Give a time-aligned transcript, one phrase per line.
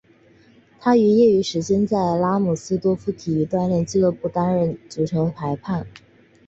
[0.79, 5.85] 他于业余时间在拉姆斯多夫体育锻炼俱乐部担当足球裁判。